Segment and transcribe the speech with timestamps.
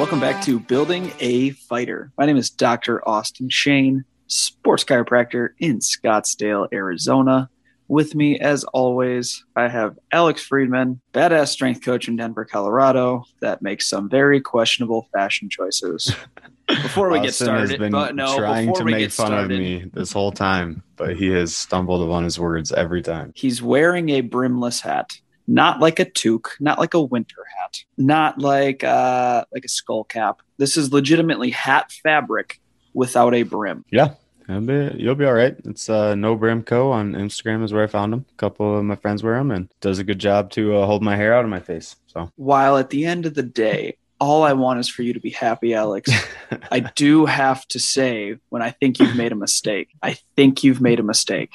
[0.00, 2.10] welcome back to Building a Fighter.
[2.16, 3.06] My name is Dr.
[3.06, 7.50] Austin Shane, sports chiropractor in Scottsdale, Arizona.
[7.86, 13.60] With me, as always, I have Alex Friedman, badass strength coach in Denver, Colorado, that
[13.60, 16.16] makes some very questionable fashion choices.
[16.66, 19.52] Before we get Austin started, has been but no, trying to make get fun started,
[19.52, 23.32] of me this whole time, but he has stumbled upon his words every time.
[23.36, 28.38] He's wearing a brimless hat, not like a toque, not like a winter hat, not
[28.38, 30.42] like uh, like a skull cap.
[30.58, 32.60] This is legitimately hat fabric
[32.94, 33.84] without a brim.
[33.90, 34.14] Yeah,
[34.48, 35.56] you'll be, you'll be all right.
[35.64, 36.92] It's uh, No Brim Co.
[36.92, 38.24] on Instagram is where I found them.
[38.32, 41.02] A couple of my friends wear them and does a good job to uh, hold
[41.02, 41.96] my hair out of my face.
[42.06, 45.20] So While at the end of the day, all I want is for you to
[45.20, 46.12] be happy, Alex.
[46.70, 49.88] I do have to say when I think you've made a mistake.
[50.02, 51.50] I think you've made a mistake.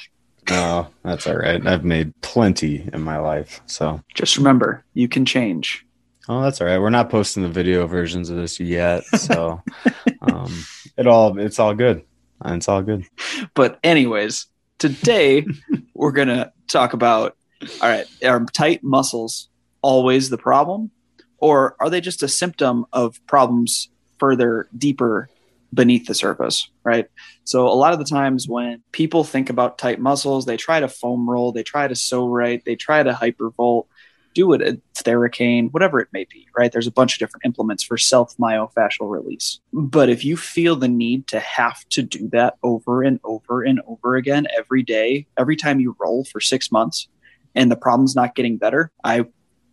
[0.49, 1.65] No, that's all right.
[1.65, 3.61] I've made plenty in my life.
[3.65, 5.85] So Just remember, you can change.
[6.29, 6.79] oh, that's all right.
[6.79, 9.61] We're not posting the video versions of this yet, so
[10.21, 10.53] um,
[10.97, 12.03] it all it's all good.
[12.45, 13.05] It's all good.
[13.53, 15.45] But anyways, today
[15.93, 17.35] we're gonna talk about
[17.81, 19.49] all right, are tight muscles
[19.81, 20.91] always the problem?
[21.37, 25.29] Or are they just a symptom of problems further deeper
[25.75, 27.07] beneath the surface, right?
[27.43, 30.87] So a lot of the times when people think about tight muscles, they try to
[30.87, 33.85] foam roll, they try to sew right, they try to hypervolt,
[34.33, 36.71] do it at Theracane, whatever it may be, right?
[36.71, 39.59] There's a bunch of different implements for self myofascial release.
[39.73, 43.81] But if you feel the need to have to do that over and over and
[43.87, 47.07] over again every day, every time you roll for six months,
[47.55, 49.25] and the problem's not getting better, I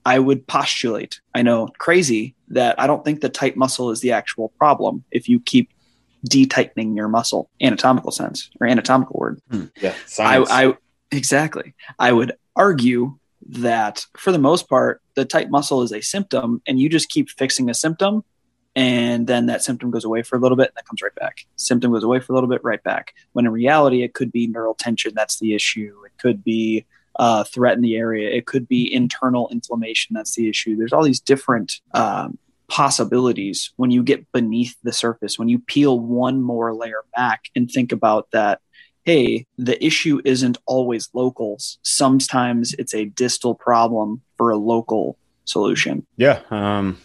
[0.05, 4.13] I would postulate, I know crazy, that I don't think the tight muscle is the
[4.13, 5.71] actual problem if you keep
[6.29, 9.41] detightening your muscle, anatomical sense or anatomical word.
[9.81, 10.77] Yeah, I, I
[11.11, 11.75] exactly.
[11.99, 16.79] I would argue that for the most part, the tight muscle is a symptom, and
[16.79, 18.25] you just keep fixing a symptom,
[18.77, 21.47] and then that symptom goes away for a little bit, and that comes right back.
[21.57, 23.15] Symptom goes away for a little bit, right back.
[23.33, 25.97] When in reality, it could be neural tension that's the issue.
[26.07, 26.87] It could be
[27.17, 28.31] uh, threat in the area.
[28.31, 30.77] It could be internal inflammation that's the issue.
[30.77, 32.39] There's all these different um,
[32.73, 35.39] possibilities when you get beneath the surface.
[35.39, 38.61] When you peel one more layer back and think about that
[39.05, 41.59] hey, the issue isn't always local.
[41.83, 46.07] Sometimes it's a distal problem for a local solution.
[46.17, 46.97] Yeah, um,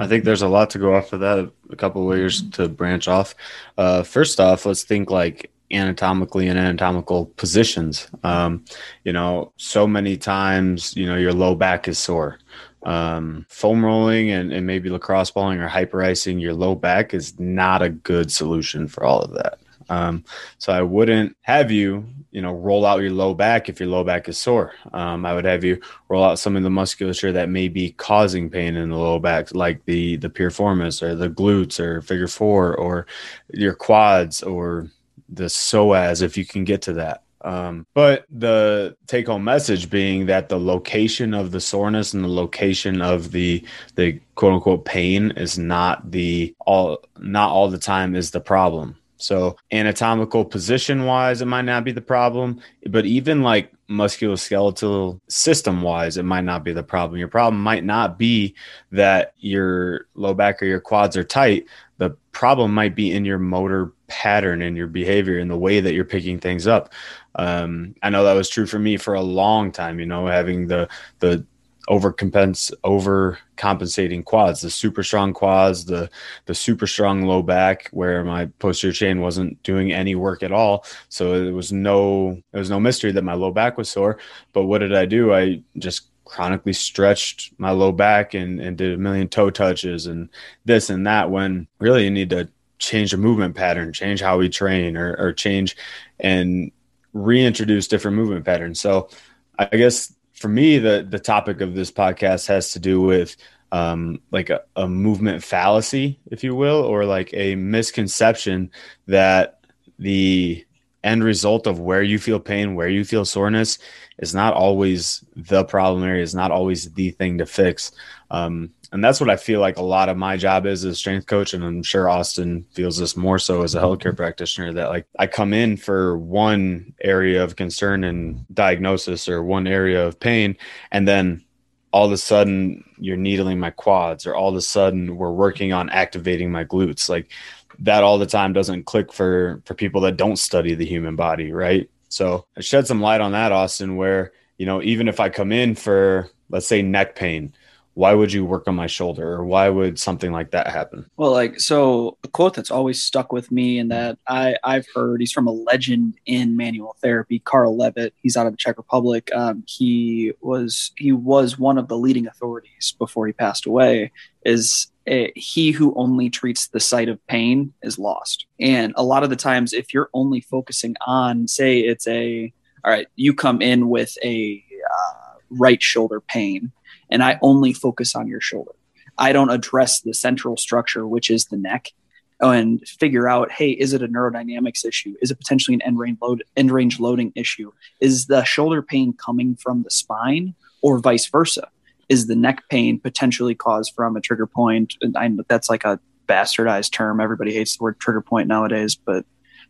[0.00, 1.48] I think there's a lot to go off of that.
[1.70, 3.36] A couple layers to branch off.
[3.78, 8.08] Uh, first off, let's think like anatomically and anatomical positions.
[8.24, 8.64] Um,
[9.04, 12.38] you know, so many times, you know, your low back is sore.
[12.84, 17.40] Um, foam rolling and, and maybe lacrosse balling or hyper icing your low back is
[17.40, 19.58] not a good solution for all of that.
[19.88, 20.24] Um,
[20.58, 24.04] so I wouldn't have you, you know, roll out your low back if your low
[24.04, 24.72] back is sore.
[24.92, 28.50] Um, I would have you roll out some of the musculature that may be causing
[28.50, 32.74] pain in the low back, like the the piriformis or the glutes or figure four
[32.76, 33.06] or
[33.52, 34.88] your quads or
[35.28, 37.23] the psoas if you can get to that.
[37.44, 42.28] Um, but the take home message being that the location of the soreness and the
[42.28, 43.62] location of the
[43.96, 48.96] the quote unquote pain is not the all not all the time is the problem.
[49.18, 55.82] So anatomical position wise, it might not be the problem, but even like musculoskeletal system
[55.82, 57.18] wise, it might not be the problem.
[57.18, 58.54] Your problem might not be
[58.92, 61.66] that your low back or your quads are tight.
[61.98, 65.94] The problem might be in your motor pattern and your behavior and the way that
[65.94, 66.92] you're picking things up.
[67.36, 70.68] Um, I know that was true for me for a long time, you know, having
[70.68, 71.44] the, the,
[71.88, 76.08] overcompense over compensating quads the super strong quads the
[76.46, 80.84] the super strong low back where my posterior chain wasn't doing any work at all.
[81.08, 84.18] So it was no it was no mystery that my low back was sore.
[84.52, 85.34] But what did i do?
[85.34, 90.30] I just chronically stretched my low back and, and did a million toe touches and
[90.64, 94.48] this and that when really you need to change the movement pattern change how we
[94.48, 95.76] train or, or change
[96.18, 96.72] and
[97.14, 98.80] reintroduce different movement patterns.
[98.80, 99.08] So
[99.56, 103.36] i guess for me, the the topic of this podcast has to do with
[103.72, 108.70] um, like a, a movement fallacy, if you will, or like a misconception
[109.06, 109.64] that
[109.98, 110.66] the
[111.04, 113.78] end result of where you feel pain, where you feel soreness,
[114.18, 117.92] is not always the problem area, is not always the thing to fix.
[118.30, 120.96] Um, and that's what I feel like a lot of my job is as a
[120.96, 121.52] strength coach.
[121.52, 125.26] And I'm sure Austin feels this more so as a healthcare practitioner that like I
[125.26, 130.56] come in for one area of concern and diagnosis or one area of pain.
[130.92, 131.44] And then
[131.92, 135.72] all of a sudden you're needling my quads or all of a sudden we're working
[135.72, 137.08] on activating my glutes.
[137.08, 137.32] Like
[137.80, 141.52] that all the time doesn't click for, for people that don't study the human body.
[141.52, 141.90] Right.
[142.08, 145.50] So I shed some light on that, Austin, where, you know, even if I come
[145.50, 147.54] in for, let's say neck pain,
[147.94, 149.32] why would you work on my shoulder?
[149.32, 151.06] Or why would something like that happen?
[151.16, 155.20] Well like so a quote that's always stuck with me and that i i've heard
[155.20, 158.12] he's from a legend in manual therapy Karel Lewit.
[158.22, 159.30] He's out of the czech republic.
[159.34, 164.12] Um, he was he was one of the leading authorities before he passed away
[164.44, 168.46] is a, he who only treats the site of pain is lost.
[168.58, 172.52] And a lot of the times if you're only focusing on say it's a
[172.84, 176.72] all right you come in with a uh, right shoulder pain
[177.14, 178.72] and I only focus on your shoulder.
[179.16, 181.92] I don't address the central structure, which is the neck,
[182.40, 185.14] and figure out, hey, is it a neurodynamics issue?
[185.22, 187.70] Is it potentially an end range load end range loading issue?
[188.00, 191.68] Is the shoulder pain coming from the spine or vice versa?
[192.08, 194.94] Is the neck pain potentially caused from a trigger point?
[195.00, 197.20] And I, that's like a bastardized term.
[197.20, 199.24] Everybody hates the word trigger point nowadays, but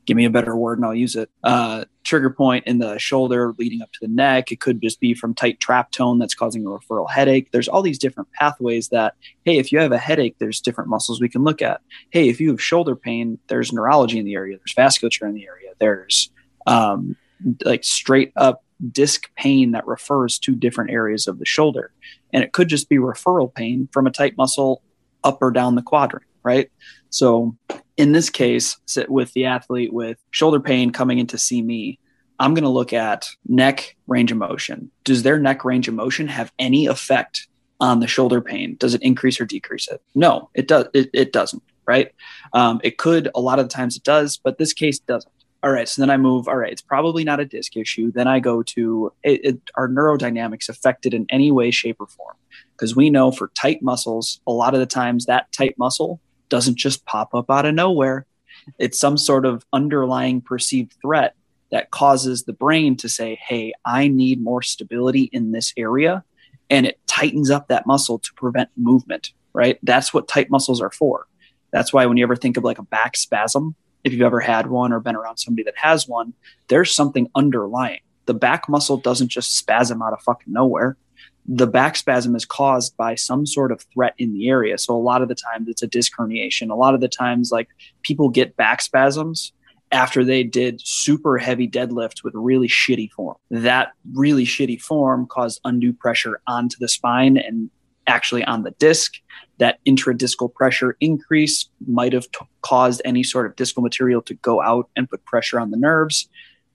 [0.06, 1.30] give me a better word and I'll use it.
[1.42, 4.52] Uh, trigger point in the shoulder leading up to the neck.
[4.52, 7.50] It could just be from tight trap tone that's causing a referral headache.
[7.50, 9.14] There's all these different pathways that,
[9.44, 11.80] hey, if you have a headache, there's different muscles we can look at.
[12.10, 15.46] Hey, if you have shoulder pain, there's neurology in the area, there's vasculature in the
[15.46, 16.30] area, there's
[16.66, 17.16] um,
[17.64, 21.92] like straight up disc pain that refers to different areas of the shoulder.
[22.32, 24.82] And it could just be referral pain from a tight muscle
[25.22, 26.70] up or down the quadrant, right?
[27.11, 27.56] So
[27.96, 28.76] in this case,
[29.08, 31.99] with the athlete with shoulder pain coming in to see me,
[32.38, 34.91] I'm going to look at neck range of motion.
[35.05, 37.46] Does their neck range of motion have any effect
[37.81, 38.76] on the shoulder pain?
[38.79, 40.02] Does it increase or decrease it?
[40.14, 40.87] No, it does.
[40.94, 41.62] It, it doesn't.
[41.87, 42.12] Right.
[42.52, 43.31] Um, it could.
[43.35, 45.32] A lot of the times it does, but this case doesn't.
[45.62, 45.88] All right.
[45.88, 46.49] So then I move.
[46.49, 46.73] All right.
[46.73, 48.11] It's probably not a disc issue.
[48.11, 52.37] Then I go to it, it, are neurodynamics affected in any way, shape, or form?
[52.73, 56.76] Because we know for tight muscles, a lot of the times that tight muscle doesn't
[56.76, 58.26] just pop up out of nowhere.
[58.79, 61.35] It's some sort of underlying perceived threat
[61.70, 66.25] that causes the brain to say, Hey, I need more stability in this area.
[66.70, 69.79] And it tightens up that muscle to prevent movement, right?
[69.82, 71.26] That's what tight muscles are for.
[71.73, 73.75] That's why when you ever think of like a back spasm,
[74.05, 76.35] if you've ever had one or been around somebody that has one,
[76.69, 78.00] there's something underlying.
[78.26, 80.96] The back muscle doesn't just spasm out of fucking nowhere
[81.46, 84.79] the back spasm is caused by some sort of threat in the area.
[84.79, 86.70] So a lot of the times it's a disc herniation.
[86.70, 87.69] A lot of the times, like
[88.02, 89.52] people get back spasms
[89.93, 93.37] after they did super heavy deadlifts with really shitty form.
[93.50, 97.70] That really shitty form caused undue pressure onto the spine and
[98.06, 99.14] actually on the disc.
[99.58, 104.62] That intradiscal pressure increase might have t- caused any sort of discal material to go
[104.62, 106.29] out and put pressure on the nerves.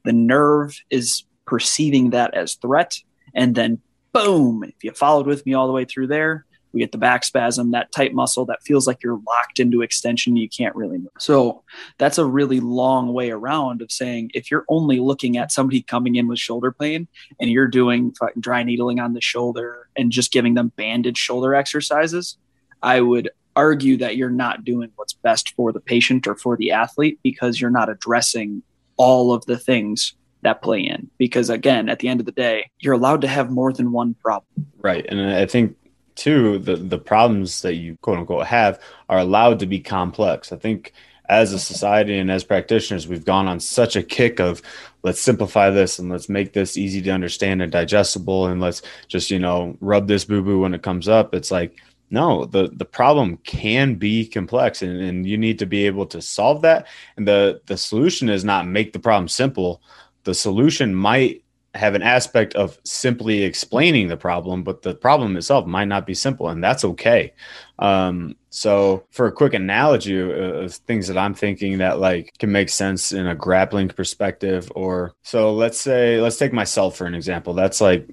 [0.06, 3.00] The nerve is perceiving that as threat
[3.34, 3.82] and then
[4.14, 4.64] boom.
[4.64, 7.72] If you followed with me all the way through there, we get the back spasm,
[7.72, 10.36] that tight muscle that feels like you're locked into extension.
[10.36, 11.10] You can't really move.
[11.18, 11.64] So
[11.98, 16.16] that's a really long way around of saying if you're only looking at somebody coming
[16.16, 17.08] in with shoulder pain
[17.40, 22.38] and you're doing dry needling on the shoulder and just giving them banded shoulder exercises,
[22.84, 26.72] I would argue that you're not doing what's best for the patient or for the
[26.72, 28.62] athlete because you're not addressing
[28.96, 31.10] all of the things that play in.
[31.18, 34.14] Because again at the end of the day you're allowed to have more than one
[34.16, 34.68] problem.
[34.82, 35.06] Right.
[35.08, 35.76] And i think
[36.20, 40.52] too the the problems that you quote unquote have are allowed to be complex.
[40.52, 40.94] I think
[41.30, 44.62] as a society and as practitioners we've gone on such a kick of
[45.04, 49.32] let's simplify this and let's make this easy to understand and digestible and let's just
[49.32, 51.34] you know rub this boo boo when it comes up.
[51.34, 51.78] It's like
[52.12, 56.22] no the the problem can be complex and, and you need to be able to
[56.22, 56.88] solve that.
[57.16, 59.82] And the the solution is not make the problem simple
[60.30, 61.44] the solution might
[61.74, 66.14] have an aspect of simply explaining the problem, but the problem itself might not be
[66.14, 67.34] simple, and that's okay.
[67.80, 72.70] Um, so, for a quick analogy of things that I'm thinking that like can make
[72.70, 77.56] sense in a grappling perspective, or so let's say let's take myself for an example.
[77.56, 78.08] That's like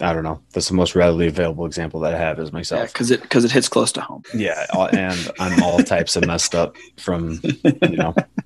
[0.00, 0.40] I don't know.
[0.52, 2.80] That's the most readily available example that I have is myself.
[2.80, 4.24] Yeah, because it because it hits close to home.
[4.34, 8.14] Yeah, and I'm all types of messed up from you know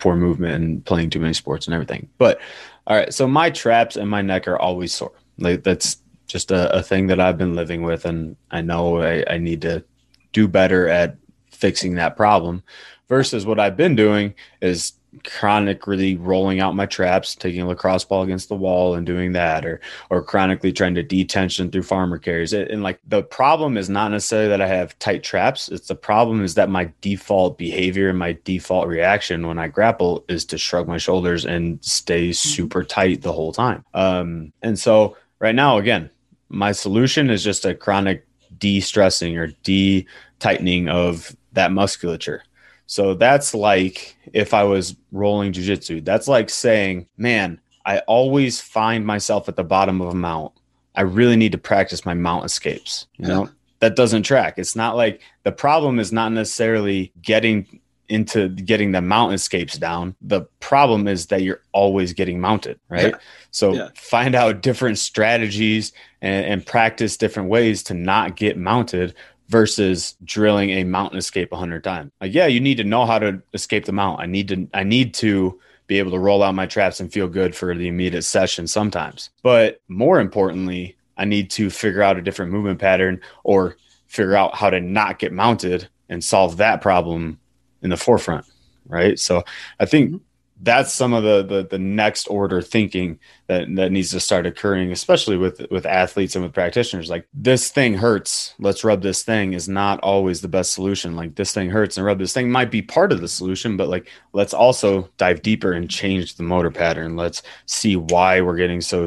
[0.00, 2.40] poor movement and playing too many sports and everything, but
[2.86, 3.12] all right.
[3.12, 5.12] So my traps and my neck are always sore.
[5.38, 9.24] Like that's just a, a thing that I've been living with, and I know I,
[9.28, 9.84] I need to
[10.32, 11.16] do better at
[11.50, 12.62] fixing that problem.
[13.08, 14.92] Versus what I've been doing is
[15.24, 19.64] chronically rolling out my traps, taking a lacrosse ball against the wall and doing that,
[19.64, 22.52] or or chronically trying to detension through farmer carries.
[22.52, 25.70] And like the problem is not necessarily that I have tight traps.
[25.70, 30.24] It's the problem is that my default behavior and my default reaction when I grapple
[30.28, 32.32] is to shrug my shoulders and stay mm-hmm.
[32.32, 33.84] super tight the whole time.
[33.94, 36.10] Um, and so right now, again,
[36.50, 38.26] my solution is just a chronic
[38.58, 42.42] de-stressing or de-tightening of that musculature.
[42.88, 49.06] So that's like if I was rolling jujitsu, that's like saying, man, I always find
[49.06, 50.52] myself at the bottom of a mount.
[50.94, 53.06] I really need to practice my mount escapes.
[53.18, 54.58] You know, that doesn't track.
[54.58, 60.16] It's not like the problem is not necessarily getting into getting the mount escapes down.
[60.22, 63.12] The problem is that you're always getting mounted, right?
[63.12, 63.18] Yeah.
[63.50, 63.88] So yeah.
[63.94, 65.92] find out different strategies
[66.22, 69.14] and, and, practice different ways to not get mounted
[69.48, 72.12] versus drilling a mountain escape a hundred times.
[72.20, 74.20] Like, yeah, you need to know how to escape the mount.
[74.20, 77.28] I need to, I need to be able to roll out my traps and feel
[77.28, 79.30] good for the immediate session sometimes.
[79.42, 83.76] But more importantly, I need to figure out a different movement pattern or
[84.06, 87.38] figure out how to not get mounted and solve that problem
[87.82, 88.44] in the forefront.
[88.86, 89.18] Right.
[89.18, 89.42] So
[89.80, 90.27] I think mm-hmm
[90.60, 94.92] that's some of the, the, the next order thinking that that needs to start occurring
[94.92, 99.52] especially with with athletes and with practitioners like this thing hurts let's rub this thing
[99.52, 102.70] is not always the best solution like this thing hurts and rub this thing might
[102.70, 106.70] be part of the solution but like let's also dive deeper and change the motor
[106.70, 109.06] pattern let's see why we're getting so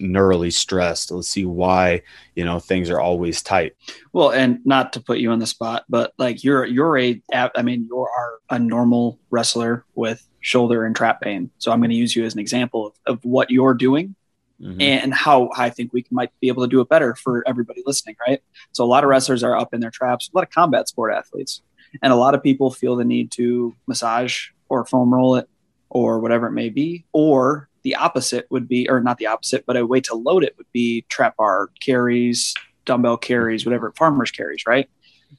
[0.00, 1.10] neurally stressed.
[1.10, 2.02] Let's see why,
[2.34, 3.76] you know, things are always tight.
[4.12, 7.62] Well, and not to put you on the spot, but like you're you're a I
[7.62, 11.50] mean, you are a normal wrestler with shoulder and trap pain.
[11.58, 14.14] So I'm going to use you as an example of, of what you're doing
[14.60, 14.80] mm-hmm.
[14.80, 18.16] and how I think we might be able to do it better for everybody listening,
[18.26, 18.42] right?
[18.72, 21.12] So a lot of wrestlers are up in their traps, a lot of combat sport
[21.12, 21.62] athletes,
[22.02, 25.48] and a lot of people feel the need to massage or foam roll it
[25.88, 29.76] or whatever it may be, or the opposite would be, or not the opposite, but
[29.76, 32.54] a way to load it would be trap bar carries,
[32.84, 34.88] dumbbell carries, whatever farmers carries, right?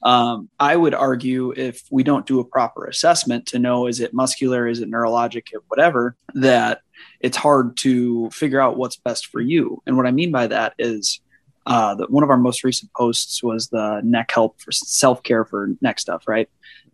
[0.02, 4.14] Um, I would argue if we don't do a proper assessment to know is it
[4.14, 6.80] muscular, is it neurologic, whatever, that
[7.20, 9.82] it's hard to figure out what's best for you.
[9.86, 11.20] And what I mean by that is
[11.66, 15.44] uh, that one of our most recent posts was the neck help for self care
[15.44, 16.48] for neck stuff, right?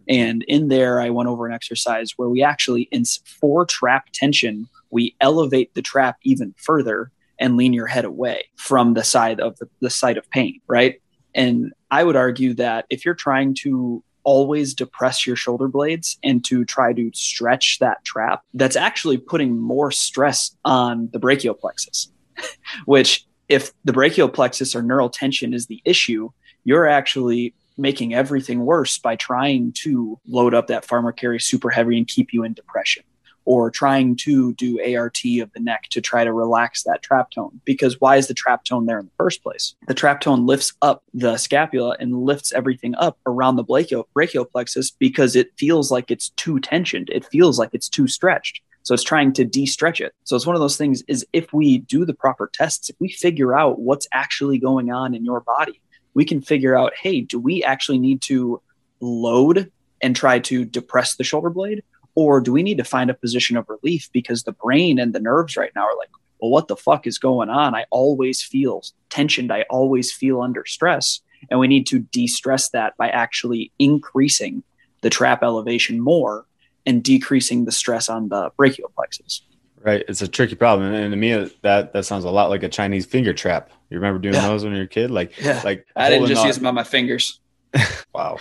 [0.08, 4.68] And in there, I went over an exercise where we actually, in for trap tension,
[4.90, 9.58] we elevate the trap even further and lean your head away from the side of
[9.58, 11.00] the, the of pain, right?
[11.38, 16.44] And I would argue that if you're trying to always depress your shoulder blades and
[16.46, 22.10] to try to stretch that trap, that's actually putting more stress on the brachial plexus,
[22.86, 26.28] which if the brachial plexus or neural tension is the issue,
[26.64, 31.96] you're actually making everything worse by trying to load up that farmer carry super heavy
[31.96, 33.04] and keep you in depression
[33.48, 37.62] or trying to do ART of the neck to try to relax that trap tone.
[37.64, 39.74] Because why is the trap tone there in the first place?
[39.86, 44.90] The trap tone lifts up the scapula and lifts everything up around the brachial, plexus
[44.90, 47.08] because it feels like it's too tensioned.
[47.08, 48.60] It feels like it's too stretched.
[48.82, 50.12] So it's trying to de-stretch it.
[50.24, 53.08] So it's one of those things is if we do the proper tests, if we
[53.08, 55.80] figure out what's actually going on in your body,
[56.12, 58.60] we can figure out, hey, do we actually need to
[59.00, 61.82] load and try to depress the shoulder blade?
[62.18, 65.20] Or do we need to find a position of relief because the brain and the
[65.20, 66.10] nerves right now are like,
[66.40, 67.76] well, what the fuck is going on?
[67.76, 69.52] I always feel tensioned.
[69.52, 71.20] I always feel under stress.
[71.48, 74.64] And we need to de stress that by actually increasing
[75.02, 76.44] the trap elevation more
[76.84, 79.42] and decreasing the stress on the brachial plexus.
[79.80, 80.04] Right.
[80.08, 80.92] It's a tricky problem.
[80.92, 83.70] And to me, that, that sounds a lot like a Chinese finger trap.
[83.90, 84.48] You remember doing yeah.
[84.48, 85.12] those when you were a kid?
[85.12, 85.62] Like, yeah.
[85.64, 87.38] like I didn't just use them on my fingers.
[88.12, 88.38] wow.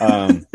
[0.00, 0.46] Um,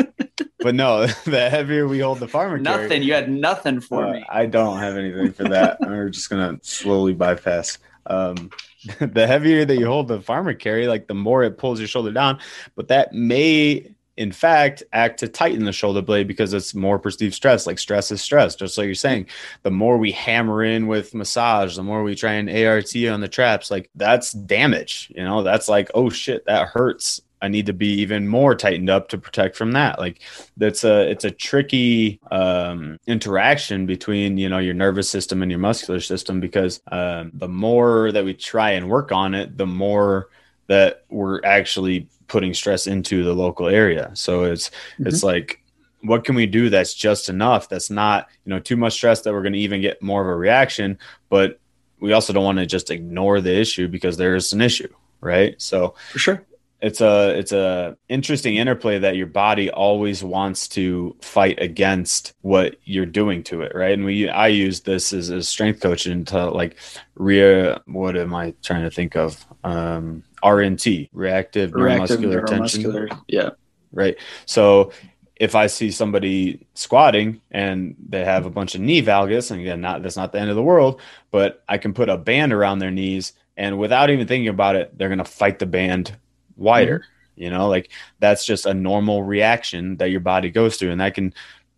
[0.63, 2.89] but no, the heavier we hold the farmer nothing.
[2.89, 4.25] Carry, you had nothing for uh, me.
[4.29, 5.77] I don't have anything for that.
[5.81, 7.77] We're just gonna slowly bypass.
[8.05, 8.49] Um,
[8.99, 12.11] the heavier that you hold the farmer carry, like the more it pulls your shoulder
[12.11, 12.39] down.
[12.75, 17.33] But that may, in fact, act to tighten the shoulder blade because it's more perceived
[17.33, 17.67] stress.
[17.67, 19.27] Like stress is stress, just like you're saying.
[19.63, 23.29] The more we hammer in with massage, the more we try and ART on the
[23.29, 25.11] traps, like that's damage.
[25.15, 28.89] You know, that's like, oh shit, that hurts I need to be even more tightened
[28.89, 29.99] up to protect from that.
[29.99, 30.21] Like
[30.55, 35.59] that's a it's a tricky um, interaction between you know your nervous system and your
[35.59, 40.29] muscular system because um, the more that we try and work on it, the more
[40.67, 44.09] that we're actually putting stress into the local area.
[44.13, 45.07] So it's mm-hmm.
[45.07, 45.59] it's like
[46.01, 49.33] what can we do that's just enough that's not you know too much stress that
[49.33, 50.97] we're going to even get more of a reaction
[51.29, 51.59] but
[52.01, 55.95] we also don't want to just ignore the issue because there's an issue right so
[56.11, 56.45] for sure
[56.83, 62.75] it's a it's a interesting interplay that your body always wants to fight against what
[62.83, 63.93] you're doing to it right?
[63.93, 66.75] And we i use this as a strength coaching to like
[67.15, 69.43] re what am i trying to think of?
[69.63, 73.23] Um rnt reactive, reactive neuromuscular, neuromuscular tension.
[73.27, 73.49] yeah.
[73.93, 74.17] Right.
[74.45, 74.91] So
[75.37, 79.81] if I see somebody squatting and they have a bunch of knee valgus, and again,
[79.81, 80.99] not that's not the end of the world,
[81.31, 84.97] but I can put a band around their knees, and without even thinking about it,
[84.97, 86.17] they're gonna fight the band
[86.55, 86.99] wider.
[86.99, 87.09] Mm-hmm.
[87.35, 91.15] You know, like that's just a normal reaction that your body goes through, and that
[91.15, 91.33] can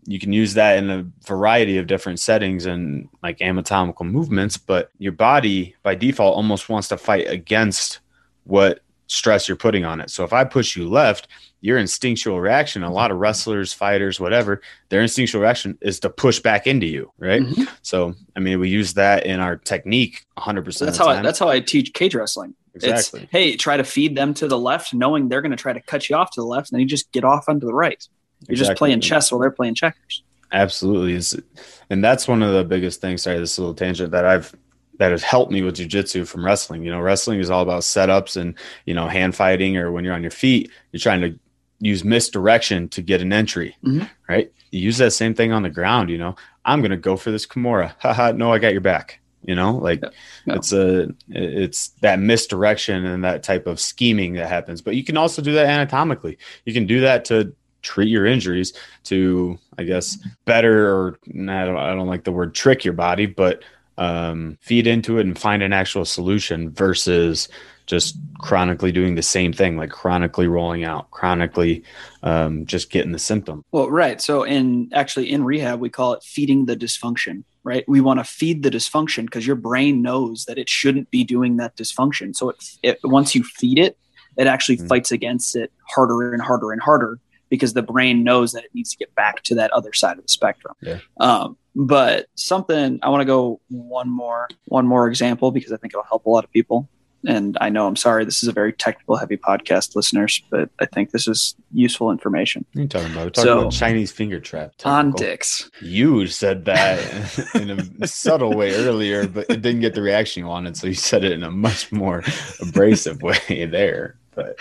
[0.05, 4.57] you can use that in a variety of different settings and like anatomical movements.
[4.57, 7.99] But your body by default almost wants to fight against
[8.43, 10.09] what stress you're putting on it.
[10.09, 11.27] So if I push you left,
[11.61, 16.39] your instinctual reaction, a lot of wrestlers, fighters, whatever, their instinctual reaction is to push
[16.39, 17.41] back into you, right?
[17.41, 17.63] Mm-hmm.
[17.81, 20.79] So, I mean, we use that in our technique 100%.
[20.79, 22.53] That's how I, that's how I teach cage wrestling.
[22.75, 23.23] Exactly.
[23.23, 25.81] It's, hey, try to feed them to the left, knowing they're going to try to
[25.81, 28.07] cut you off to the left, and then you just get off onto the right.
[28.41, 28.55] You're exactly.
[28.55, 30.23] just playing chess while they're playing checkers.
[30.51, 31.41] Absolutely,
[31.89, 33.23] and that's one of the biggest things.
[33.23, 34.53] Sorry, this little tangent that I've
[34.97, 36.83] that has helped me with jujitsu from wrestling.
[36.83, 38.55] You know, wrestling is all about setups and
[38.85, 41.37] you know hand fighting, or when you're on your feet, you're trying to
[41.79, 44.05] use misdirection to get an entry, mm-hmm.
[44.29, 44.51] right?
[44.71, 46.09] You use that same thing on the ground.
[46.09, 47.95] You know, I'm gonna go for this Kimura.
[47.99, 49.19] Haha, no, I got your back.
[49.47, 50.55] You know, like yeah.
[50.55, 54.81] it's a it's that misdirection and that type of scheming that happens.
[54.81, 56.37] But you can also do that anatomically.
[56.65, 58.73] You can do that to treat your injuries
[59.03, 63.27] to i guess better or I don't, I don't like the word trick your body
[63.27, 63.61] but
[63.97, 67.47] um, feed into it and find an actual solution versus
[67.85, 71.83] just chronically doing the same thing, like chronically rolling out, chronically
[72.23, 73.63] um, just getting the symptom.
[73.71, 74.19] Well, right.
[74.21, 77.43] So, in actually in rehab, we call it feeding the dysfunction.
[77.65, 77.83] Right.
[77.87, 81.57] We want to feed the dysfunction because your brain knows that it shouldn't be doing
[81.57, 82.35] that dysfunction.
[82.35, 83.97] So, it, it once you feed it,
[84.37, 84.87] it actually mm-hmm.
[84.87, 87.19] fights against it harder and harder and harder
[87.49, 90.23] because the brain knows that it needs to get back to that other side of
[90.23, 90.75] the spectrum.
[90.81, 90.99] Yeah.
[91.19, 95.93] Um, but something I want to go one more one more example because I think
[95.93, 96.89] it'll help a lot of people.
[97.27, 100.85] And I know I'm sorry, this is a very technical heavy podcast, listeners, but I
[100.85, 102.65] think this is useful information.
[102.73, 103.23] What are you talking about?
[103.25, 104.73] We're talking so, about Chinese finger trap.
[104.83, 105.69] On dicks.
[105.81, 110.47] You said that in a subtle way earlier, but it didn't get the reaction you
[110.47, 110.77] wanted.
[110.77, 112.23] So you said it in a much more
[112.61, 114.17] abrasive way there.
[114.35, 114.57] But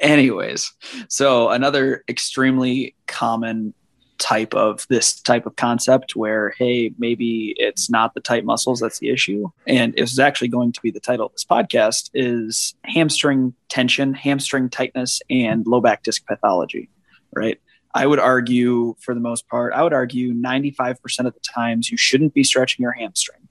[0.00, 0.72] anyways,
[1.08, 3.74] so another extremely common
[4.18, 8.98] type of this type of concept where hey maybe it's not the tight muscles that's
[8.98, 9.48] the issue.
[9.66, 14.68] And it's actually going to be the title of this podcast is hamstring tension hamstring
[14.70, 16.88] tightness and low back disc pathology
[17.34, 17.60] right?
[17.94, 21.96] I would argue for the most part i would argue 95% of the times you
[21.96, 23.47] shouldn't be stretching your hamstring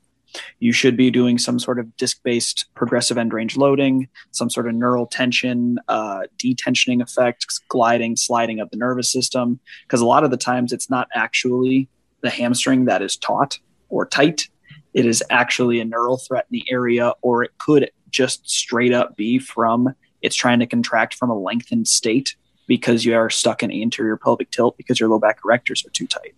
[0.59, 4.67] you should be doing some sort of disc based progressive end range loading, some sort
[4.67, 9.59] of neural tension, uh, detensioning effects, gliding, sliding of the nervous system.
[9.83, 11.89] Because a lot of the times it's not actually
[12.21, 13.59] the hamstring that is taut
[13.89, 14.47] or tight.
[14.93, 19.15] It is actually a neural threat in the area, or it could just straight up
[19.15, 22.35] be from it's trying to contract from a lengthened state
[22.67, 26.07] because you are stuck in anterior pelvic tilt because your low back erectors are too
[26.07, 26.35] tight.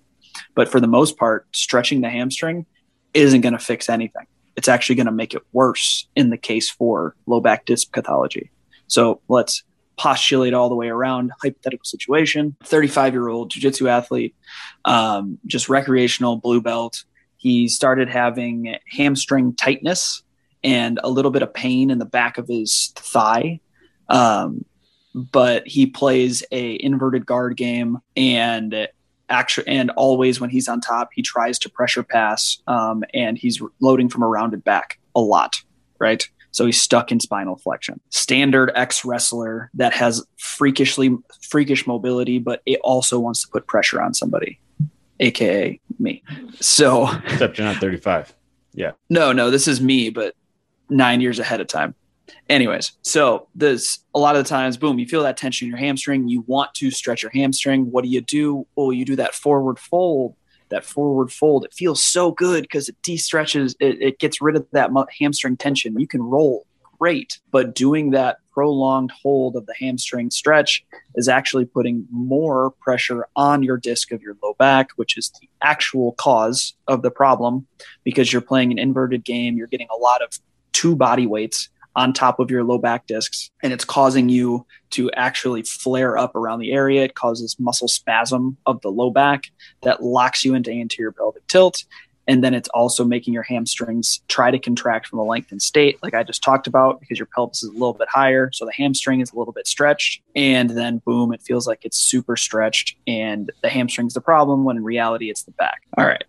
[0.53, 2.65] But for the most part, stretching the hamstring
[3.13, 4.27] isn't going to fix anything.
[4.55, 8.51] It's actually going to make it worse in the case for low back disc pathology.
[8.87, 9.63] So let's
[9.99, 14.33] postulate all the way around hypothetical situation 35 year old jiu-jitsu athlete
[14.85, 17.03] um, just recreational blue belt
[17.35, 20.23] he started having hamstring tightness
[20.63, 23.59] and a little bit of pain in the back of his thigh
[24.07, 24.63] um,
[25.13, 28.87] but he plays a inverted guard game and
[29.29, 33.61] actually and always when he's on top he tries to pressure pass um, and he's
[33.79, 35.61] loading from a rounded back a lot
[35.99, 36.27] right?
[36.51, 37.99] So he's stuck in spinal flexion.
[38.09, 44.01] Standard ex wrestler that has freakishly freakish mobility but it also wants to put pressure
[44.01, 44.59] on somebody
[45.19, 46.23] aka me.
[46.59, 48.33] So except you're not 35
[48.73, 48.91] yeah.
[49.09, 50.35] No no this is me but
[50.89, 51.93] nine years ahead of time
[52.49, 55.79] anyways so this a lot of the times boom you feel that tension in your
[55.79, 56.27] hamstring.
[56.27, 57.91] You want to stretch your hamstring.
[57.91, 58.67] What do you do?
[58.75, 60.35] Well you do that forward fold
[60.69, 61.65] that forward fold.
[61.65, 65.99] It feels so good because it de-stretches it, it gets rid of that hamstring tension.
[65.99, 66.65] You can roll
[66.99, 67.39] great.
[67.51, 73.63] But doing that prolonged hold of the hamstring stretch is actually putting more pressure on
[73.63, 77.65] your disc of your low back which is the actual cause of the problem
[78.03, 79.55] because you're playing an inverted game.
[79.55, 80.37] You're getting a lot of
[80.73, 85.11] two body weights on top of your low back discs and it's causing you to
[85.11, 87.03] actually flare up around the area.
[87.03, 89.45] It causes muscle spasm of the low back
[89.81, 91.83] that locks you into anterior pelvic tilt.
[92.27, 96.13] And then it's also making your hamstrings try to contract from a lengthened state, like
[96.13, 98.51] I just talked about, because your pelvis is a little bit higher.
[98.53, 100.21] So the hamstring is a little bit stretched.
[100.35, 102.95] And then, boom, it feels like it's super stretched.
[103.07, 105.81] And the hamstring's the problem when in reality, it's the back.
[105.97, 106.23] All right.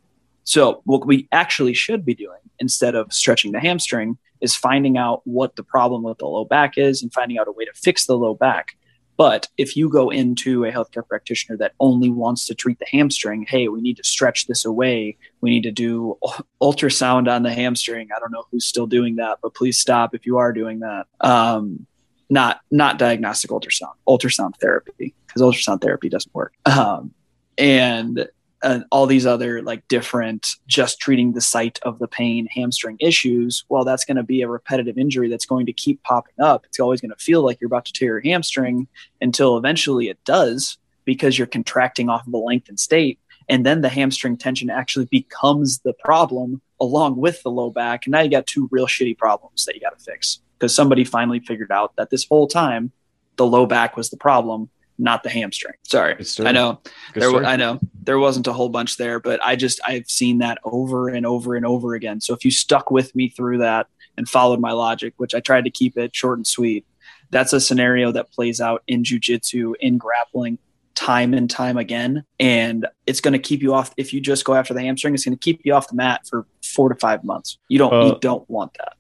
[0.44, 5.22] So, what we actually should be doing instead of stretching the hamstring is finding out
[5.24, 8.06] what the problem with the low back is and finding out a way to fix
[8.06, 8.76] the low back.
[9.20, 13.44] But if you go into a healthcare practitioner that only wants to treat the hamstring,
[13.46, 15.18] hey, we need to stretch this away.
[15.42, 16.16] We need to do
[16.62, 18.08] ultrasound on the hamstring.
[18.16, 21.06] I don't know who's still doing that, but please stop if you are doing that.
[21.20, 21.86] Um,
[22.30, 26.54] not not diagnostic ultrasound, ultrasound therapy, because ultrasound therapy doesn't work.
[26.64, 27.12] Um,
[27.58, 28.26] and
[28.62, 33.64] uh, all these other like different just treating the site of the pain hamstring issues
[33.68, 36.64] well that's going to be a repetitive injury that's going to keep popping up.
[36.66, 38.88] It's always going to feel like you're about to tear your hamstring
[39.20, 43.18] until eventually it does because you're contracting off of a lengthened state
[43.50, 48.06] and then the hamstring tension actually becomes the problem along with the low back.
[48.06, 51.04] And now you got two real shitty problems that you got to fix because somebody
[51.04, 52.92] finally figured out that this whole time
[53.36, 54.70] the low back was the problem
[55.00, 55.74] not the hamstring.
[55.82, 56.80] Sorry, I know
[57.14, 57.44] there.
[57.44, 61.08] I know there wasn't a whole bunch there, but I just I've seen that over
[61.08, 62.20] and over and over again.
[62.20, 63.86] So if you stuck with me through that
[64.16, 66.86] and followed my logic, which I tried to keep it short and sweet,
[67.30, 70.58] that's a scenario that plays out in jujitsu, in grappling,
[70.94, 72.24] time and time again.
[72.38, 73.92] And it's going to keep you off.
[73.96, 76.26] If you just go after the hamstring, it's going to keep you off the mat
[76.28, 77.58] for four to five months.
[77.68, 78.06] You don't.
[78.06, 78.94] You don't want that.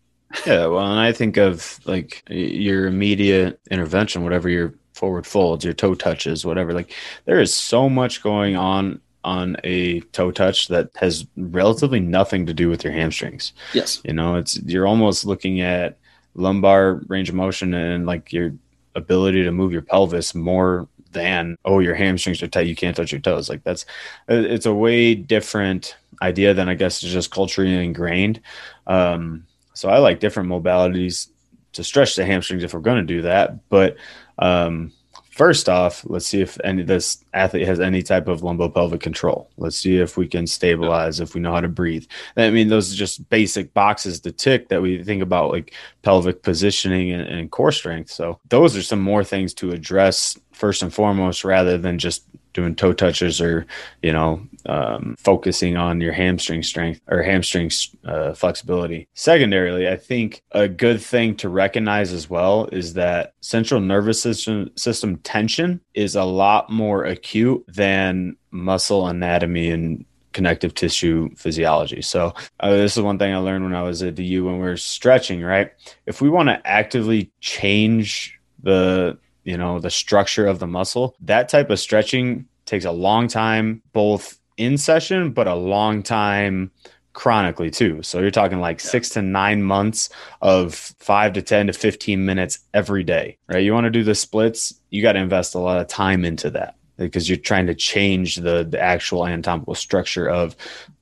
[0.46, 5.72] yeah, well, and I think of like your immediate intervention, whatever you're forward folds, your
[5.72, 6.74] toe touches, whatever.
[6.74, 6.92] Like
[7.24, 12.54] there is so much going on on a toe touch that has relatively nothing to
[12.54, 13.54] do with your hamstrings.
[13.72, 14.02] Yes.
[14.04, 15.98] You know, it's you're almost looking at
[16.34, 18.52] lumbar range of motion and like your
[18.94, 23.10] ability to move your pelvis more than oh your hamstrings are tight you can't touch
[23.10, 23.84] your toes like that's
[24.28, 28.40] it's a way different idea than i guess is just culturally ingrained
[28.86, 31.28] um, so i like different modalities
[31.72, 33.96] to stretch the hamstrings if we're going to do that but
[34.40, 34.92] um,
[35.30, 39.48] first off, let's see if any this athlete has any type of lumbopelvic control.
[39.56, 42.06] Let's see if we can stabilize, if we know how to breathe.
[42.36, 46.42] I mean, those are just basic boxes to tick that we think about, like pelvic
[46.42, 48.10] positioning and, and core strength.
[48.10, 52.74] So those are some more things to address first and foremost, rather than just doing
[52.74, 53.66] toe touches or
[54.02, 57.70] you know um, focusing on your hamstring strength or hamstring
[58.04, 63.80] uh, flexibility secondarily i think a good thing to recognize as well is that central
[63.80, 71.28] nervous system system tension is a lot more acute than muscle anatomy and connective tissue
[71.36, 72.02] physiology.
[72.02, 74.54] So uh, this is one thing I learned when I was at the U when
[74.54, 75.72] we were stretching, right?
[76.06, 81.16] If we want to actively change the you know, the structure of the muscle.
[81.20, 86.70] That type of stretching takes a long time, both in session, but a long time
[87.12, 88.02] chronically too.
[88.02, 88.90] So you're talking like yeah.
[88.90, 90.10] six to nine months
[90.42, 93.64] of five to 10 to 15 minutes every day, right?
[93.64, 96.50] You want to do the splits, you got to invest a lot of time into
[96.50, 100.54] that because you're trying to change the, the actual anatomical structure of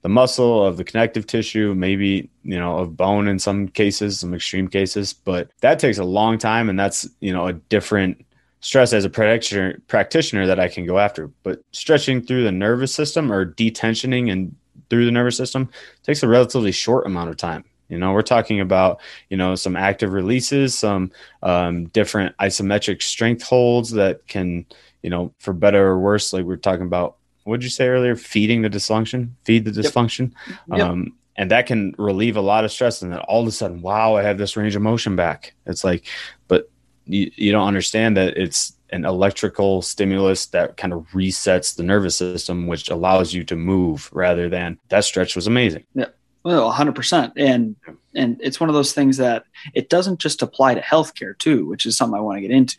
[0.03, 4.33] the muscle, of the connective tissue, maybe, you know, of bone in some cases, some
[4.33, 6.68] extreme cases, but that takes a long time.
[6.68, 8.24] And that's, you know, a different
[8.61, 11.29] stress as a practitioner practitioner that I can go after.
[11.42, 14.55] But stretching through the nervous system or detensioning and
[14.90, 15.68] through the nervous system
[16.03, 17.64] takes a relatively short amount of time.
[17.88, 21.11] You know, we're talking about, you know, some active releases, some
[21.42, 24.66] um, different isometric strength holds that can,
[25.03, 27.88] you know, for better or worse, like we are talking about, what did you say
[27.88, 28.14] earlier?
[28.14, 30.33] Feeding the dysfunction, feed the dysfunction.
[30.49, 30.59] Yep.
[30.79, 30.81] Yep.
[30.81, 33.01] Um, and that can relieve a lot of stress.
[33.01, 35.55] And then all of a sudden, wow, I have this range of motion back.
[35.64, 36.05] It's like,
[36.47, 36.68] but
[37.09, 42.16] you, you don't understand that it's an electrical stimulus that kind of resets the nervous
[42.16, 45.85] system, which allows you to move rather than that stretch was amazing.
[45.94, 46.07] Yeah.
[46.44, 47.33] Well, 100%.
[47.37, 47.77] And
[48.14, 49.44] and it's one of those things that
[49.75, 52.79] it doesn't just apply to healthcare too, which is something I want to get into.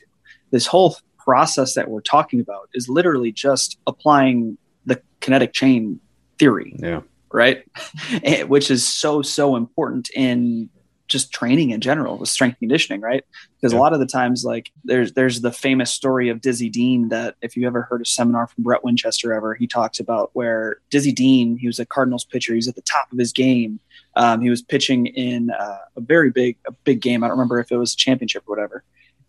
[0.52, 6.00] This whole process that we're talking about is literally just applying the kinetic chain
[6.40, 6.76] theory.
[6.80, 7.02] Yeah.
[7.32, 7.64] Right?
[8.48, 10.70] which is so so important in
[11.10, 13.26] just training in general with strength conditioning, right?
[13.56, 13.80] Because yeah.
[13.80, 17.36] a lot of the times, like there's there's the famous story of Dizzy Dean that
[17.42, 21.12] if you ever heard a seminar from Brett Winchester ever, he talks about where Dizzy
[21.12, 23.80] Dean, he was a Cardinals pitcher, he was at the top of his game.
[24.16, 27.24] Um, he was pitching in uh, a very big a big game.
[27.24, 28.84] I don't remember if it was a championship or whatever.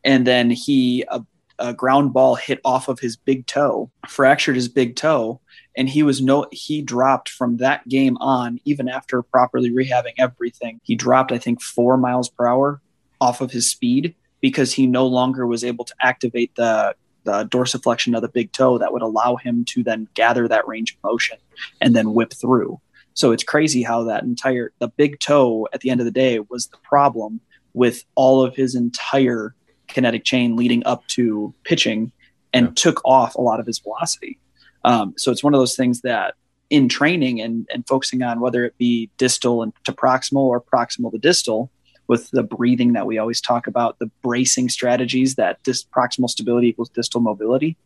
[0.05, 1.23] And then he a,
[1.61, 5.41] a ground ball hit off of his big toe, fractured his big toe,
[5.77, 10.81] and he was no he dropped from that game on even after properly rehabbing everything.
[10.83, 12.81] He dropped i think four miles per hour
[13.21, 16.95] off of his speed because he no longer was able to activate the
[17.25, 20.95] the dorsiflexion of the big toe that would allow him to then gather that range
[20.95, 21.37] of motion
[21.81, 22.81] and then whip through.
[23.13, 26.41] So it's crazy how that entire the big toe at the end of the day
[26.41, 27.41] was the problem
[27.75, 29.55] with all of his entire
[29.93, 32.13] kinetic chain leading up to pitching
[32.53, 32.73] and yeah.
[32.75, 34.39] took off a lot of his velocity
[34.85, 36.35] um, so it's one of those things that
[36.71, 41.11] in training and, and focusing on whether it be distal and to proximal or proximal
[41.11, 41.71] to distal
[42.07, 46.69] with the breathing that we always talk about, the bracing strategies that dis- proximal stability
[46.69, 47.77] equals distal mobility.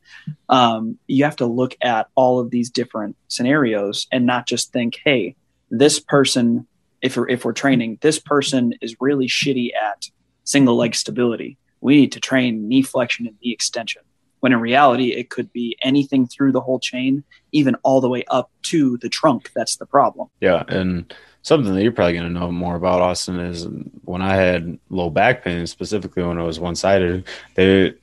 [0.48, 4.98] Um, you have to look at all of these different scenarios and not just think,
[5.04, 5.36] hey,
[5.70, 6.66] this person,
[7.02, 10.08] if we're, if we're training, this person is really shitty at
[10.44, 11.58] single leg stability.
[11.84, 14.02] We need to train knee flexion and knee extension
[14.40, 18.24] when in reality it could be anything through the whole chain even all the way
[18.28, 19.50] up to the trunk.
[19.54, 20.28] That's the problem.
[20.40, 23.68] Yeah and something that you're probably going to know more about austin is
[24.04, 27.94] when i had low back pain specifically when it was one-sided they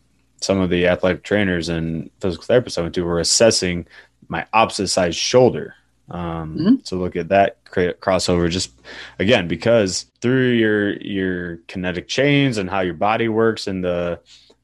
[0.41, 3.86] some of the athletic trainers and physical therapists i went to were assessing
[4.30, 5.76] my opposite side shoulder
[6.12, 6.76] um, mm-hmm.
[6.84, 8.50] So look at that crossover.
[8.50, 8.71] Just
[9.17, 14.19] again, because through your your kinetic chains and how your body works and the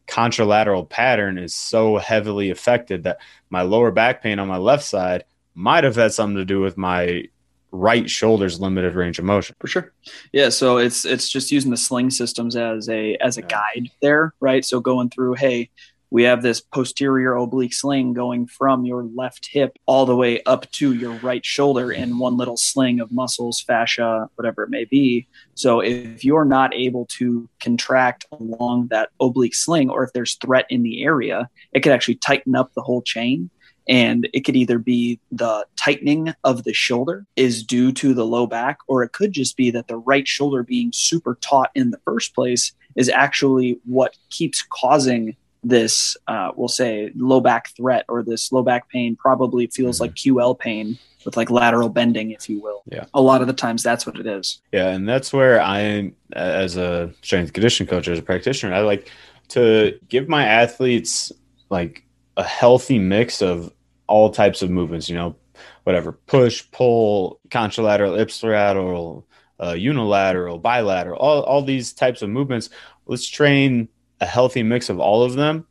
[0.08, 5.24] contralateral pattern is so heavily affected that my lower back pain on my left side
[5.54, 7.24] might have had something to do with my
[7.72, 9.56] right shoulder's limited range of motion.
[9.60, 9.94] For sure.
[10.34, 10.50] Yeah.
[10.50, 13.48] So it's it's just using the sling systems as a as a yeah.
[13.48, 14.66] guide there, right?
[14.66, 15.70] So going through, hey,
[16.10, 20.70] we have this posterior oblique sling going from your left hip all the way up
[20.72, 25.28] to your right shoulder in one little sling of muscles, fascia, whatever it may be.
[25.56, 30.66] So if you're not able to contract along that oblique sling, or if there's threat
[30.70, 33.50] in the area, it could actually tighten up the whole chain.
[33.90, 38.46] And it could either be the tightening of the shoulder is due to the low
[38.46, 42.00] back, or it could just be that the right shoulder being super taut in the
[42.04, 45.38] first place is actually what keeps causing
[45.68, 50.04] this uh, we'll say low back threat or this low back pain probably feels mm-hmm.
[50.04, 52.84] like QL pain with like lateral bending, if you will.
[52.86, 53.06] Yeah.
[53.14, 54.62] A lot of the times that's what it is.
[54.72, 54.90] Yeah.
[54.90, 59.12] And that's where I, as a strength conditioning coach, as a practitioner, I like
[59.50, 61.32] to give my athletes
[61.70, 62.06] like
[62.38, 63.74] a healthy mix of
[64.08, 65.36] all types of movements, you know,
[65.84, 69.24] whatever push, pull, contralateral, ipsilateral,
[69.62, 72.70] uh, unilateral, bilateral, all, all these types of movements.
[73.06, 75.66] Let's train a healthy mix of all of them.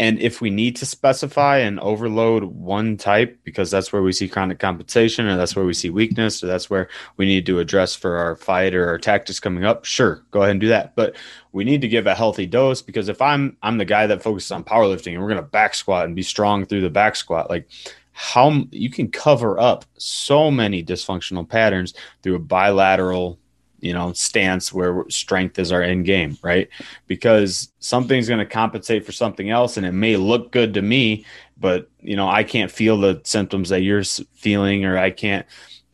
[0.00, 4.28] And if we need to specify and overload one type, because that's where we see
[4.28, 7.96] chronic compensation, or that's where we see weakness, or that's where we need to address
[7.96, 10.94] for our fight or our tactics coming up, sure, go ahead and do that.
[10.94, 11.16] But
[11.50, 14.52] we need to give a healthy dose because if I'm I'm the guy that focuses
[14.52, 17.68] on powerlifting and we're gonna back squat and be strong through the back squat, like
[18.12, 23.38] how you can cover up so many dysfunctional patterns through a bilateral
[23.80, 26.68] you know stance where strength is our end game right?
[27.06, 31.24] Because something's going to compensate for something else and it may look good to me
[31.60, 35.46] but you know i can't feel the symptoms that you're feeling or i can't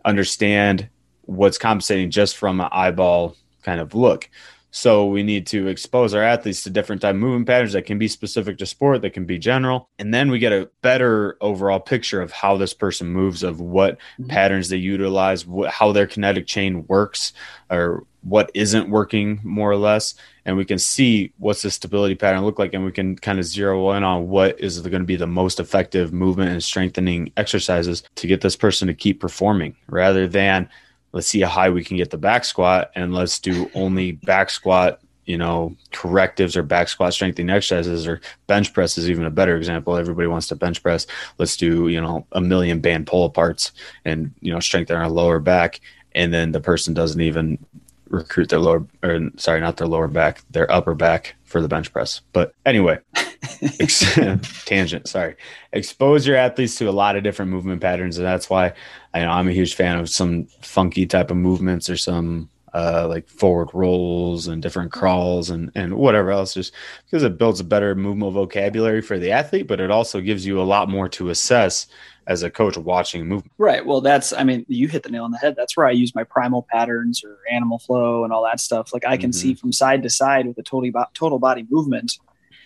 [0.05, 0.89] understand
[1.23, 4.29] what's compensating just from an eyeball kind of look
[4.77, 8.09] so we need to expose our athletes to different type movement patterns that can be
[8.09, 12.21] specific to sport, that can be general, and then we get a better overall picture
[12.21, 14.27] of how this person moves, of what mm-hmm.
[14.27, 17.33] patterns they utilize, wh- how their kinetic chain works,
[17.71, 22.45] or what isn't working more or less, and we can see what's the stability pattern
[22.45, 25.15] look like, and we can kind of zero in on what is going to be
[25.15, 30.27] the most effective movement and strengthening exercises to get this person to keep performing, rather
[30.27, 30.69] than
[31.15, 34.51] let's see how high we can get the back squat and let's do only back
[34.51, 39.31] squat you know correctives or back squat strengthening exercises or bench press is even a
[39.31, 39.97] better example.
[39.97, 41.07] Everybody wants to bench press.
[41.39, 43.71] Let's do you know a million band pull aparts
[44.05, 45.81] and you know strengthen our lower back.
[46.17, 47.65] And then the person doesn't even
[48.11, 51.93] recruit their lower or sorry not their lower back their upper back for the bench
[51.93, 52.21] press.
[52.33, 52.99] But anyway
[54.67, 55.37] tangent sorry.
[55.73, 58.75] Expose your athletes to a lot of different movement patterns and that's why
[59.15, 63.07] I know I'm a huge fan of some funky type of movements or some uh,
[63.09, 66.75] like forward rolls and different crawls and and whatever else just
[67.07, 70.61] because it builds a better movement vocabulary for the athlete but it also gives you
[70.61, 71.87] a lot more to assess
[72.27, 75.31] as a coach watching movement right well that's i mean you hit the nail on
[75.31, 78.59] the head that's where i use my primal patterns or animal flow and all that
[78.59, 79.39] stuff like i can mm-hmm.
[79.39, 82.19] see from side to side with the total, total body movement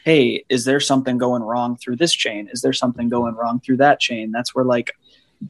[0.05, 2.49] hey, is there something going wrong through this chain?
[2.51, 4.31] Is there something going wrong through that chain?
[4.31, 4.93] That's where like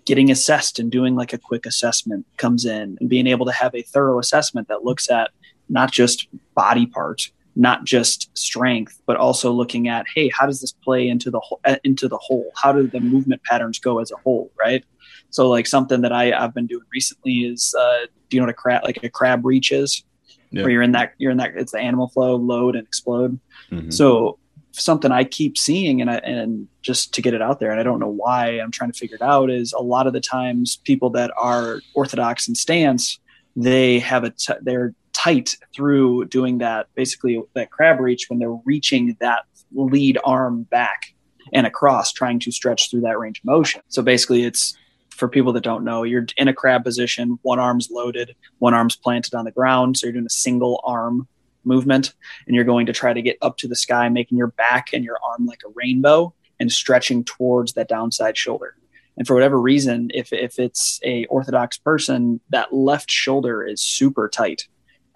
[0.04, 3.74] getting assessed and doing like a quick assessment comes in and being able to have
[3.74, 5.30] a thorough assessment that looks at
[5.68, 10.70] not just body parts not just strength, but also looking at, hey, how does this
[10.70, 12.52] play into the whole, into the whole?
[12.54, 14.84] How do the movement patterns go as a whole, right?
[15.30, 18.50] So like something that I, I've been doing recently is, uh, do you know what
[18.50, 20.04] a crab like a crab reach is?
[20.52, 20.62] Yeah.
[20.62, 23.38] Where you're in that you're in that it's the animal flow, load and explode.
[23.72, 23.90] Mm-hmm.
[23.90, 24.38] So
[24.80, 27.82] something I keep seeing and I, and just to get it out there and I
[27.82, 30.76] don't know why I'm trying to figure it out is a lot of the times
[30.84, 33.18] people that are orthodox in stance
[33.56, 38.58] they have a t- they're tight through doing that basically that crab reach when they're
[38.64, 41.14] reaching that lead arm back
[41.52, 43.80] and across trying to stretch through that range of motion.
[43.88, 44.76] So basically it's
[45.10, 48.94] for people that don't know you're in a crab position one arm's loaded one arm's
[48.94, 51.26] planted on the ground so you're doing a single arm
[51.68, 52.14] movement
[52.46, 55.04] and you're going to try to get up to the sky making your back and
[55.04, 58.74] your arm like a rainbow and stretching towards that downside shoulder
[59.16, 64.28] and for whatever reason if, if it's a orthodox person that left shoulder is super
[64.28, 64.66] tight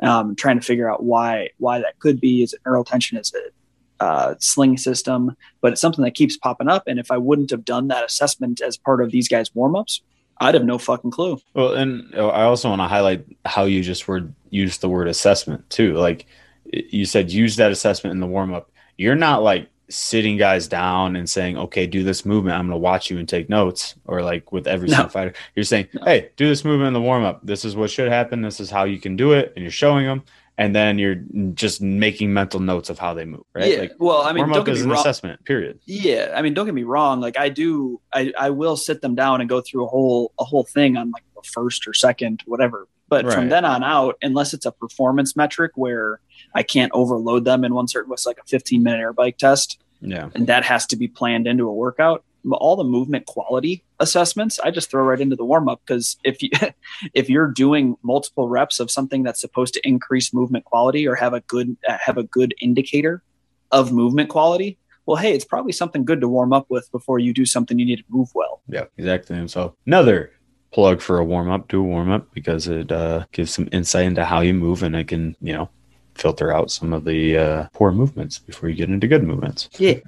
[0.03, 3.33] um, trying to figure out why why that could be is it neural tension is
[3.35, 3.55] it
[4.03, 6.89] uh, sling system, but it's something that keeps popping up.
[6.89, 10.03] And if I wouldn't have done that assessment as part of these guys' warm ups,
[10.39, 11.41] I'd have no fucking clue.
[11.55, 15.71] Well, and I also want to highlight how you just word used the word assessment
[15.71, 15.95] too.
[15.95, 16.27] Like
[16.65, 18.71] you said, use that assessment in the warm up.
[18.97, 22.57] You're not like sitting guys down and saying, okay, do this movement.
[22.57, 23.95] I'm going to watch you and take notes.
[24.07, 25.09] Or like with every no.
[25.09, 26.05] fighter, you're saying, no.
[26.05, 27.41] hey, do this movement in the warm up.
[27.45, 28.43] This is what should happen.
[28.43, 29.53] This is how you can do it.
[29.55, 30.23] And you're showing them.
[30.59, 31.17] And then you're
[31.55, 33.73] just making mental notes of how they move, right?
[33.73, 33.81] Yeah.
[33.81, 34.99] Like, well, I mean, don't get me an wrong.
[34.99, 35.43] assessment.
[35.47, 35.81] Period.
[35.87, 37.21] Yeah, I mean, don't get me wrong.
[37.21, 40.45] Like, I do, I, I will sit them down and go through a whole a
[40.45, 42.87] whole thing on like the first or second, whatever.
[43.09, 43.35] But right.
[43.35, 46.21] from then on out, unless it's a performance metric where
[46.55, 49.79] I can't overload them in one certain, what's like a 15 minute air bike test,
[50.03, 50.31] yeah.
[50.35, 52.25] And that has to be planned into a workout.
[52.51, 56.43] All the movement quality assessments, I just throw right into the warm up because if
[56.43, 56.51] you
[57.15, 61.35] if you're doing multiple reps of something that's supposed to increase movement quality or have
[61.35, 63.23] a good have a good indicator
[63.71, 67.33] of movement quality, well, hey, it's probably something good to warm up with before you
[67.33, 68.61] do something you need to move well.
[68.69, 69.39] Yeah, exactly.
[69.39, 70.33] And so another
[70.73, 74.07] plug for a warm up, do a warm up because it uh, gives some insight
[74.07, 75.71] into how you move and it can, you know,
[76.15, 79.69] filter out some of the uh, poor movements before you get into good movements.
[79.79, 79.99] Yeah.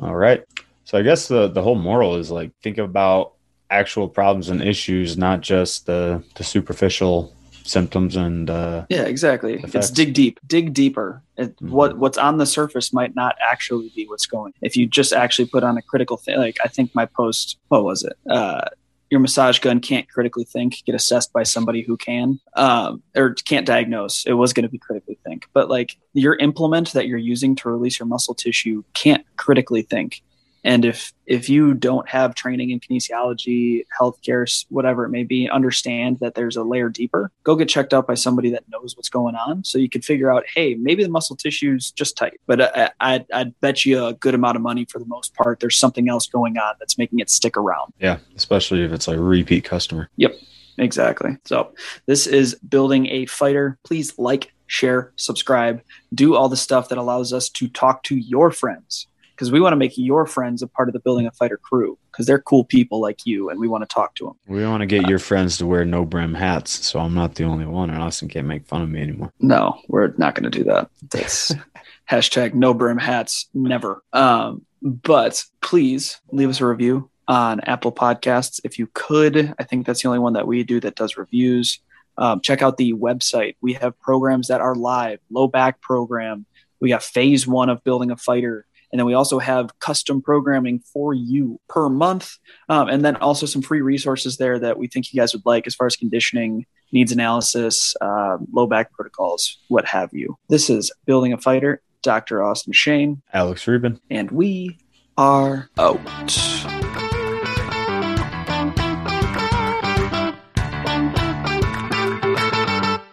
[0.00, 0.44] All right.
[0.84, 3.34] So I guess the the whole moral is like think about
[3.70, 9.54] actual problems and issues, not just the the superficial symptoms and uh, yeah, exactly.
[9.54, 9.74] Effects.
[9.74, 11.22] It's dig deep, dig deeper.
[11.36, 11.70] It, mm-hmm.
[11.70, 14.52] What what's on the surface might not actually be what's going.
[14.62, 17.84] If you just actually put on a critical thing, like I think my post, what
[17.84, 18.16] was it?
[18.28, 18.62] Uh,
[19.10, 23.66] your massage gun can't critically think, get assessed by somebody who can, um, or can't
[23.66, 24.24] diagnose.
[24.24, 27.68] It was going to be critically think, but like your implement that you're using to
[27.68, 30.22] release your muscle tissue can't critically think.
[30.62, 36.18] And if if you don't have training in kinesiology, healthcare, whatever it may be, understand
[36.18, 37.30] that there's a layer deeper.
[37.44, 40.30] Go get checked out by somebody that knows what's going on, so you can figure
[40.30, 42.40] out, hey, maybe the muscle tissue's just tight.
[42.46, 45.60] But I, I, I'd bet you a good amount of money for the most part.
[45.60, 47.92] There's something else going on that's making it stick around.
[48.00, 50.10] Yeah, especially if it's like a repeat customer.
[50.16, 50.34] Yep,
[50.78, 51.38] exactly.
[51.44, 51.72] So
[52.06, 53.78] this is building a fighter.
[53.84, 55.82] Please like, share, subscribe,
[56.14, 59.06] do all the stuff that allows us to talk to your friends
[59.40, 61.96] because we want to make your friends a part of the building a fighter crew
[62.12, 64.82] because they're cool people like you and we want to talk to them we want
[64.82, 67.64] to get uh, your friends to wear no brim hats so i'm not the only
[67.64, 69.32] one and austin can't make fun of me anymore.
[69.40, 70.90] No we're not going to do that.
[71.10, 71.54] That's
[72.10, 74.02] hashtag no brim hats never.
[74.12, 79.54] Um, but please leave us a review on apple podcasts if you could.
[79.58, 81.80] I think that's the only one that we do that does reviews.
[82.18, 83.56] Um, check out the website.
[83.62, 86.44] We have programs that are live low back program.
[86.78, 90.80] We got phase one of building a fighter and then we also have custom programming
[90.92, 92.36] for you per month.
[92.68, 95.66] Um, and then also some free resources there that we think you guys would like
[95.66, 100.36] as far as conditioning, needs analysis, uh, low back protocols, what have you.
[100.48, 102.42] This is Building a Fighter, Dr.
[102.42, 104.78] Austin Shane, Alex Rubin, and we
[105.16, 106.00] are out.